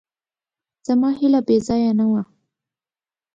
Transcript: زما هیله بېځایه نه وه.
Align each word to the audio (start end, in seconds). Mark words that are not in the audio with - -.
زما 0.87 1.09
هیله 1.19 1.39
بېځایه 1.47 1.91
نه 1.99 2.05
وه. 2.11 2.21